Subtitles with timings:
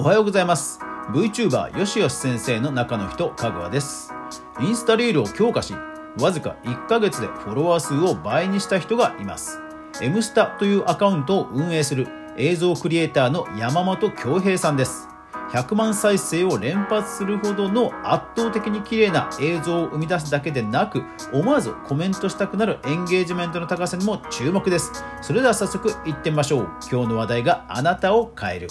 [0.00, 0.78] おはようございます。
[1.10, 4.14] VTuber よしよし先生の中の人香川です。
[4.60, 5.74] インスタリールを強化し
[6.20, 9.58] わずか1ヶ月でフォロワー数を倍にした人がいます。
[10.00, 12.06] M スタというアカウントを運営する
[12.36, 15.08] 映像クリエイターの山本恭平さんです。
[15.50, 24.92] 100万再生を連発するほどの圧倒的に綺麗な映像を生み出すだけでなく思わずコメントしたくなるエンゲージメントの高さにも注目です。
[25.22, 26.68] それでは早速いってみましょう。
[26.88, 28.68] 今日の話題があなたを変える。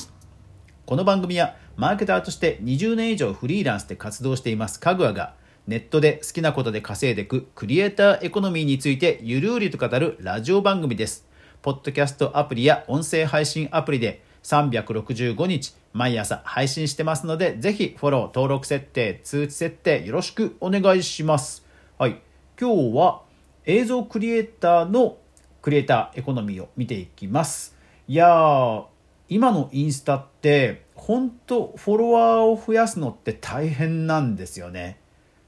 [0.88, 5.34] この番組はマーケターとして20年以上フリーランスで活動していますかぐわが
[5.68, 11.28] ネットで好きなことで稼いでいくクリエイターエコノミーについてゆるうりと語るラジオ番組です
[11.62, 21.66] ポッドキャストアプリや音声配信アプリで365日毎朝配信してますので、ぜひフォロー、登録設定、通知設定よろしくお願いします。
[21.98, 22.22] はい。
[22.58, 23.24] 今日は
[23.66, 25.18] 映像クリエイターの
[25.62, 27.76] クリエイターエコノミーを見ていきます。
[28.08, 28.86] いやー、
[29.30, 35.00] 今のインスタって本当フォロワーを増やすのって大変なんですよね。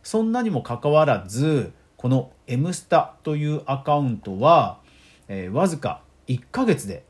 [0.03, 4.79] そんなにもかかわらず、この M スタというアカウントは、
[5.27, 7.03] えー、わずか1ヶ月で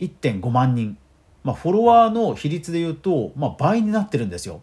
[0.00, 0.98] 1.5万人
[1.46, 4.62] まあ、フォロワーの比率で言うと、まあ、倍になってるんですよ。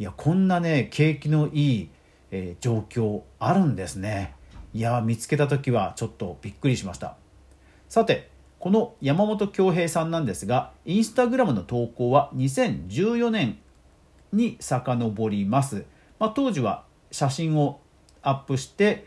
[0.00, 1.90] いやこんなね景気のいい、
[2.32, 4.34] えー、状況あるんですね。
[4.74, 7.16] いや見つけた時はちょっとびっくりしました。
[7.88, 8.29] さて
[8.60, 13.58] この山本恭平さんなんですがインスタグラムの投稿は2014年
[14.32, 15.86] に遡ります。
[16.18, 17.80] まあ、当時は写真を
[18.22, 19.06] アップして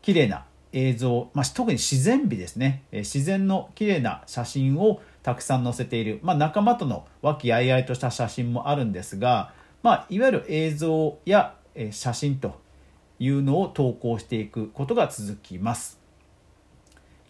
[0.00, 11.56] 綺麗な映像、まあ、特に自然美ですね、自然の綺麗な写真をたくさん載せている、まあ、仲間との和気あいあいとした写真もあるんですが、まあ、いわゆる映像や
[11.90, 12.60] 写真と
[13.18, 16.01] いうのを投稿していくことが続きます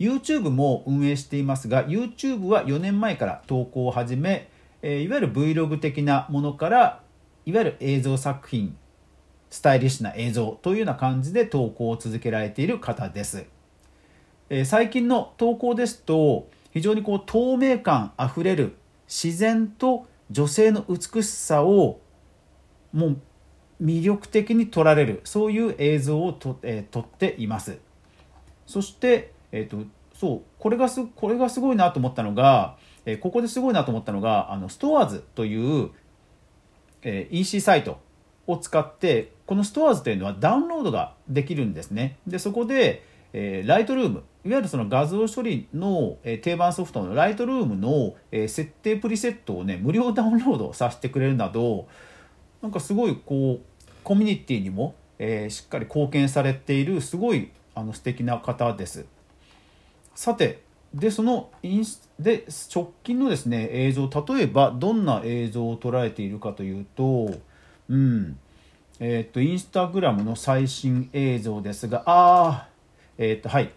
[0.03, 4.51] YouTube も運営していますが YouTube は4年前から投稿を始め
[4.83, 7.01] いわゆる Vlog 的なものから
[7.47, 8.77] いわゆる映像作品
[9.49, 13.47] スタイリッシュな映像というような感じで投稿を続けられている方です。
[14.65, 18.77] 最近の投稿ですと非常にこう透明感あふれる
[19.07, 22.01] 自然と女性の美しさを
[22.93, 23.17] もう
[23.81, 27.79] 魅力的に撮られるそういう映像をと、え、撮っています。
[28.67, 35.91] そして、えーと、そうこれがすこれがすごいなと思ったのが、えー、ここですごいなと思ったのがあのストアーズという、
[37.03, 37.99] えー、EC サイト
[38.47, 51.87] を使ってこのストアーズというのはダウンロードができるんですねでそこで、えー、ライトルームいわゆるその画像処理の、え定番ソフトのライトルームの、え設定プリセットをね無料ダウンロードさせてくれるなど
[52.61, 59.07] なんかすごいこうコミュニティにも、えー、しっかり貢献されているすごいあの素敵な方です。
[60.15, 60.63] さて
[60.95, 67.31] でそのインスで直近のですね映像例えばどんな映像を捉えているかというと
[67.89, 68.39] うん。
[69.01, 72.69] えっ、ー、とインスタグラムの最新映像ですがあ
[73.19, 73.73] えっ、ー、とはい。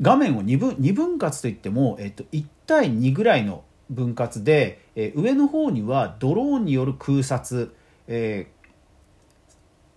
[0.00, 7.74] 画面を2分 ,2 分割といっても、えっと、1対2ぐらいの分割で、え、上の方にはドローンによる空撮、
[8.06, 8.46] え、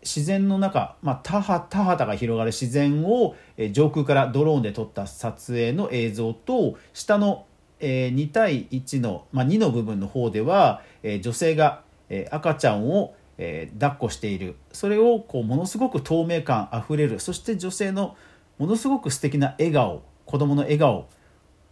[0.02, 7.46] 自然の中、まあ、田畑が広がる自然を、え、上空からドローンで撮った撮影の映像と下の、
[7.80, 14.56] え、2対1の、まあ、2の部分の方では、え、女性が、え、赤ちゃんを、え、抱っこしている。
[14.72, 17.20] それをこうものすごく透明感あふれる。
[17.20, 18.16] そして女性の
[18.58, 21.08] ものすごく素敵な笑顔子供の笑顔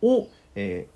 [0.01, 0.87] を、え、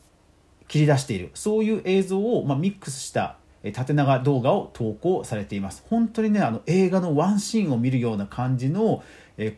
[0.67, 1.31] 切り出している。
[1.33, 3.37] そういう映像を、まあ、ミックスした
[3.69, 5.83] 縦長動画を投稿されています。
[5.87, 9.03] 本当にねあの映画のワンシーンを見るような感じの、
[9.37, 9.57] え、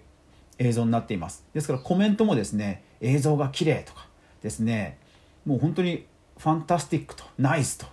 [0.59, 1.45] 映像になっています。
[1.53, 4.07] ですからコメントもですね映像が綺麗とか
[4.41, 4.97] ですね
[5.45, 6.05] もう本当に
[6.37, 7.85] ファンタスティックとナイスと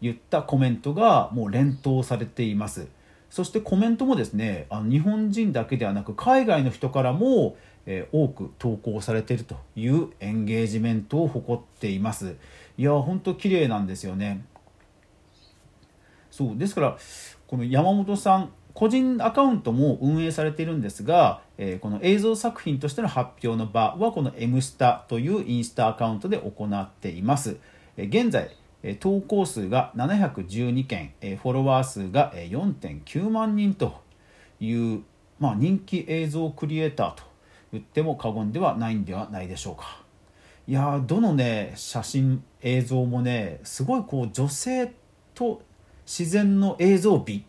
[0.00, 2.86] いったコメントがもう連投されています。
[3.30, 12.36] そしてコメントもですねあの日本人だけではなく海外の人からも、え、多く投稿されているというエンゲージメントを誇っています。
[12.78, 14.44] いや本当綺麗なんですよね。
[16.38, 16.96] そうですから
[17.48, 27.56] この山本さん個人アカウントも運営されているんですが、えー、この映像作品としての発表の場はこの「M スタ」というインスタアカウントで行っています、
[27.96, 28.54] えー、現在
[29.00, 34.00] 投稿数が712件えフォロワー数が4.9万人と
[34.60, 35.02] いう、
[35.40, 37.24] まあ、人気映像クリエイターと
[37.72, 40.04] 言っても過言ではないんではないでしょうか。
[40.68, 44.92] いやどのね写真映像もねすごいこう女性
[45.34, 45.62] と
[46.08, 47.44] 自然の映像美。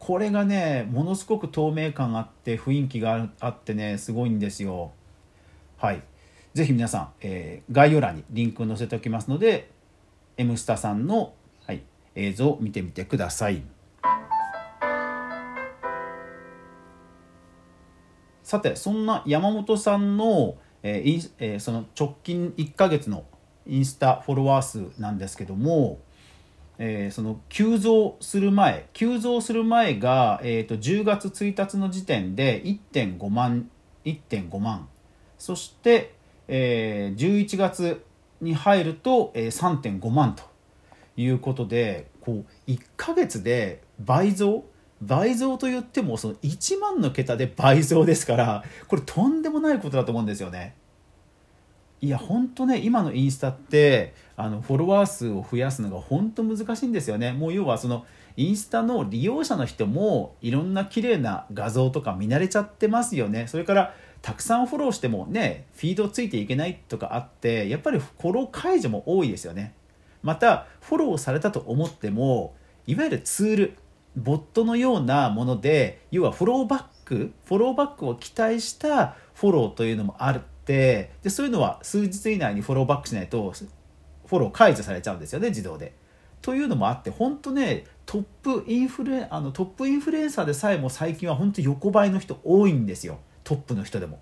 [0.00, 4.90] これがねものすごく透明感あって雰囲気があってねすごいんですよ。
[5.78, 6.02] はい。
[6.52, 9.70] 是非皆さん、えー、概要欄にリンク載せておきますので
[10.36, 11.34] 「M スタ」さんの、
[11.64, 11.84] はい、
[12.16, 13.62] 映像を見てみてください。
[18.42, 23.22] さてそんな山本さんの,、えーえー、その直近1か月の
[23.68, 26.00] インスタフォロワー数なんですけども、
[26.82, 33.70] えー、その急増する前急増する前が、えーと、10月1日の時点で1.5万
[34.06, 34.88] 1.5万
[35.38, 36.14] そして、
[36.48, 38.02] えー、11月
[38.40, 40.42] に入ると、えー、3.5万と
[41.18, 44.64] いうことでこう1か月で倍増？
[45.02, 50.74] 倍増と言ってもその1万の桁で倍増ですからこれとんでもないことだと思うんですよね。
[52.02, 57.32] いや本当ね今のインスタってあのフォロワー数を増やすのが本当難しいんですよね。
[57.32, 58.06] もう要はその
[58.36, 63.46] インスタの利用者の人もいろんな綺麗な画像とか見慣れちゃってますよね。
[63.48, 69.74] それからたくさんフォローしてもねフィードついていけないとかあってやっぱりフォロー解除も多いですよね。
[70.22, 72.54] またフォローされたと思っても
[72.86, 73.76] いわゆるツール
[74.16, 83.52] ボットのようなもので要はフォローバックフォローバックを期待したフォローというのもあるってでそういうのは数日以内にフォローバックしないと
[84.26, 85.98] フォロー解除されちゃうんですよね自動で。
[86.42, 94.20] というのもあって本当ねトップインフルあのトップインフルエンサーでさえも最近は本当横ばいの人多いんですよトップの人でも。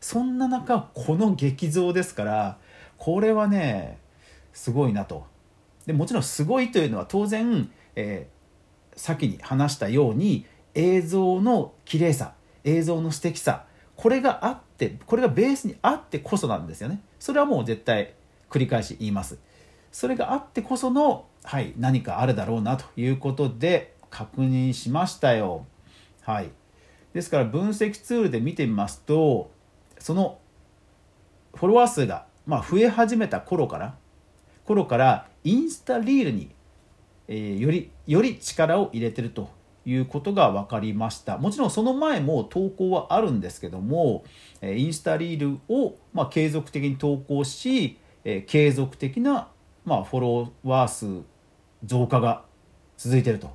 [0.00, 2.58] そんな中この激増ですから
[2.96, 3.98] これはね
[4.52, 5.24] すごいなと。
[5.86, 8.40] でもちろんすごいというのは当然、えー
[8.96, 10.44] 先に話したように
[10.74, 12.34] 映像の綺麗さ
[12.64, 13.64] 映像の素敵さ
[14.00, 17.02] これがあってこれがベースにあってこそなんですよね。
[17.18, 18.14] それはもう絶対
[18.48, 19.38] 繰り返し言います。
[19.92, 25.66] それがあってこその、はい、何かあるだろうなということで確認しましたよ。
[26.22, 26.48] はい。
[27.12, 29.50] ですから分析ツールで見てみますと
[29.98, 30.38] その
[31.54, 33.96] フォロワー数が、まあ、増え始めた頃から
[34.64, 36.54] 頃からインスタリールに
[37.32, 39.48] えー、よりより力を入れてると
[39.86, 41.38] いうことが分かりました。
[41.38, 44.24] もちろんその前も投稿はあるんですけども
[44.62, 47.98] インスタリールを、ま、継続的に投稿し、
[48.46, 49.48] 継続的な、
[49.84, 51.22] ま、フォロワー数
[51.84, 52.44] 増加が
[52.96, 53.50] 続いてると。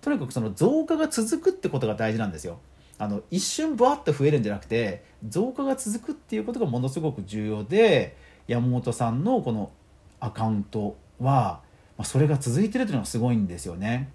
[0.00, 2.58] とにかくその増加が続くってことが大事なんですよ。
[2.98, 8.16] あの一瞬バーッと増えるんじゃなくて増加が続くっていうことがものすごく重要で
[8.46, 9.72] 山本さんのこの
[10.20, 11.60] アカウントは
[11.96, 14.10] ま、それが続いてるというのがすごいんですよね。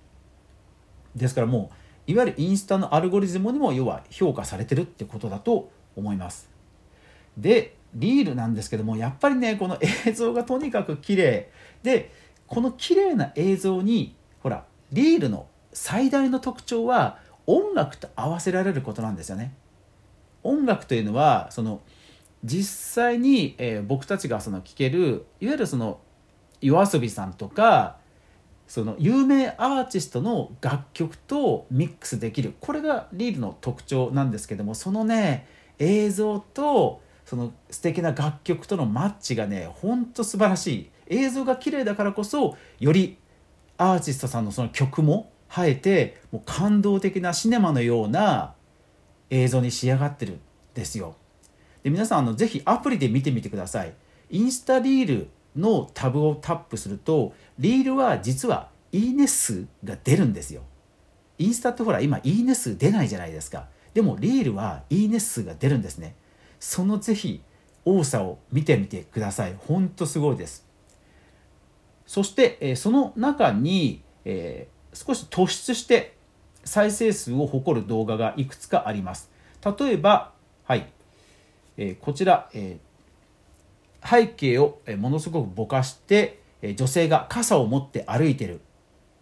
[1.16, 1.72] ですからも
[2.08, 6.50] ういわゆるインスタのアルゴリズムにも要は評価されてるってことだと思います。
[7.38, 11.52] でリールなんですけどもやっぱりねこの映像がとにかく綺麗
[11.84, 12.12] で
[12.48, 19.54] この綺麗な映像にほらリールの最大の特徴は音楽と合わせられることなんですよね。
[20.44, 21.82] 音楽というのはその
[22.44, 26.00] 実際に、えー、僕たちがその聴けるいわゆるその
[26.62, 27.98] yoasobi さんとか
[28.70, 32.54] その有名アーティストの楽曲とミックスできる。
[32.62, 35.48] これがリールの特徴なんですけどもそのね
[35.80, 40.90] 映像とその素敵な楽曲とのマッチがねほんと素晴らしい。
[41.08, 43.18] 映像が綺麗だからこそより
[43.80, 48.54] アーティストさんのその曲も映えてもう感動的なシネマのような
[49.32, 50.40] 映像に仕上がってるん
[50.76, 51.16] ですよ。
[51.82, 53.96] で皆さんあのぜひアプリで見てみてください。
[54.30, 60.64] インスタリールのタブをタップするとリールは実はいいね数が出るんですよ。
[61.38, 63.68] インスタってほら今いいね数出ないじゃないですか。
[63.94, 66.16] でもリールはいいね数が出るんですね。
[66.60, 67.42] そのぜひ
[67.86, 69.56] 多さを見てみてください。
[69.58, 70.68] ほんとすごいです。
[72.06, 76.16] そして、えその中に、えー、少し突出して
[76.64, 79.30] 再生数を誇る動画がいくつかあります。
[79.80, 80.90] 例えば、はい、
[81.78, 82.89] えー、こちら、えー
[84.04, 86.42] 背景をものすごくぼかして
[86.76, 88.62] 女性が傘を持って歩いてる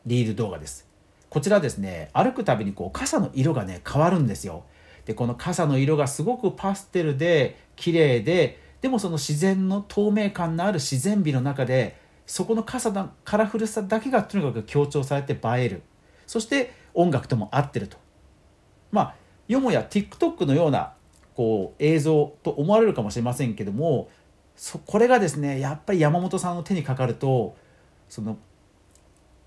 [0.06, 0.88] リール動画です。
[1.30, 4.64] こちらですね歩くたびにこう傘の色がね変わるんですよ。
[5.06, 15.82] でこの傘の色がすごくパステルで綺麗ででもその自然の透明感のある自然美の中でそこの傘のカラフルさだけがとにかく強調されて映える。
[16.26, 17.98] そして音楽とも合ってると。
[18.92, 19.16] まあ
[19.48, 20.94] よもや TikTok のような
[21.36, 24.10] こう映像と思われるかもしれませんけども
[24.58, 27.56] そこれがですねやっぱり山本さんの手にかかると
[28.10, 28.38] その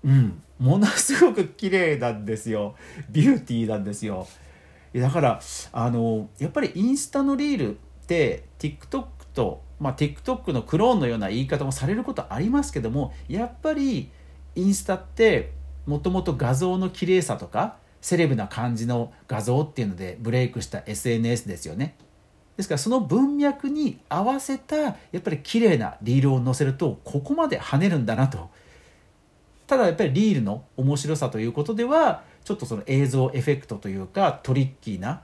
[0.03, 2.75] うんものすごく綺麗なんですよ。
[3.09, 4.27] ビューティーなんですよ。
[4.95, 5.41] だから
[5.71, 14.11] あのやっぱりインスタのリールって TikTok と、まあ、TikTok のクローンのような言い方もされることありますけどもやっぱり
[14.55, 15.53] インスタって
[15.85, 21.95] もともと画像の綺麗さとかセレブな感じの画像っていうのでブレイクした SNS ですよね。
[22.57, 28.49] ですからその文脈に合わせたやっぱり綺麗なリールを載せるとここまで跳ねるんだなと。
[29.67, 35.21] ただやっぱりリールの面白さということではちょっとその映像エフェクトというかトリッキーな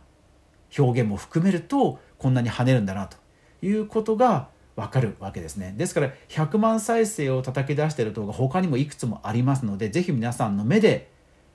[0.78, 3.18] 表現も含めるとこんなに跳ねるんだなと。
[3.62, 5.74] いうことがわかるわけですね。
[5.76, 11.10] ですから100万再生を叩き出している動画他にもいくつもありますのでぜひ皆さんの目で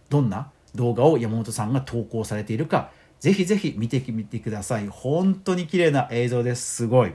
[0.09, 2.91] どんな動画を山本さんが投稿されているか
[3.23, 7.15] ぜひぜひ見てみてください本当に綺麗な映像ですすごい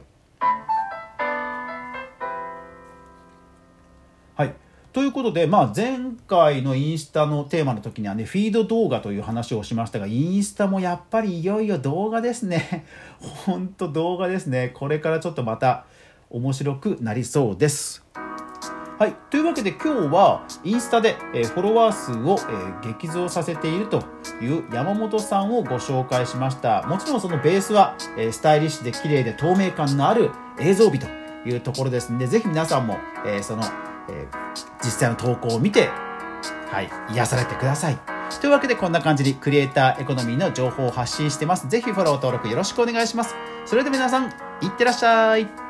[4.35, 4.55] はい
[4.93, 12.87] ということで、まあ、前回のインスタのテーマの時にはね、フィード動画という話をしましたが、インスタもやっぱりいよいよ動画ですね。
[13.21, 14.71] ほんと動画ですね。
[14.73, 15.85] これからちょっとまた
[16.31, 18.03] 面白くなりそうです。
[18.97, 19.15] はい。
[19.29, 22.39] というわけで今日はインスタで、えフォロワー数を、
[22.83, 24.03] え激増させていると
[24.41, 26.81] いう山本さんをご紹介しました。
[26.87, 31.07] もちろんそのベースは、えスタイリッシュで綺麗で透明感のある映像美と
[31.45, 33.63] いうところですので、ぜひ皆さんも、えその
[34.09, 34.27] え、
[34.83, 35.89] 実際の投稿を見て、
[36.71, 37.97] はい、癒されてください。
[38.41, 41.67] というわけでこんな感じにクリエイターエコノミーの情報を発信してます。
[41.67, 43.35] ぜひフォロー登録よろしくお願いします。
[43.65, 45.66] それでは皆さん、いってらっしゃい。